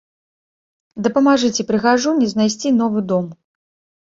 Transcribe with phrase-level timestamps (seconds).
[1.07, 3.29] Дапамажыце прыгажуні знайсці новы дом!